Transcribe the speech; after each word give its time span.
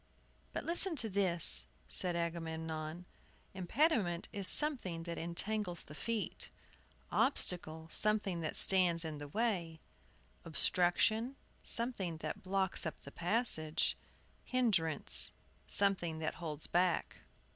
"But 0.51 0.63
listen 0.63 0.95
to 0.95 1.09
this," 1.11 1.67
and 2.03 2.17
Agamemnon 2.17 3.05
continued: 3.05 3.05
"Impediment 3.53 4.27
is 4.33 4.47
something 4.47 5.03
that 5.03 5.19
entangles 5.19 5.83
the 5.83 5.93
feet; 5.93 6.49
obstacle, 7.11 7.87
something 7.91 8.41
that 8.41 8.55
stands 8.55 9.05
in 9.05 9.19
the 9.19 9.27
way; 9.27 9.79
obstruction, 10.43 11.35
something 11.61 12.17
that 12.17 12.41
blocks 12.41 12.87
up 12.87 12.99
the 13.03 13.11
passage; 13.11 13.95
hinderance, 14.43 15.33
something 15.67 16.17
that 16.17 16.33
holds 16.41 16.65
back." 16.65 17.17